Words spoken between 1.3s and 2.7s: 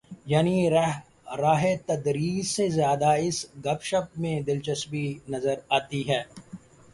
راہ تدریس سے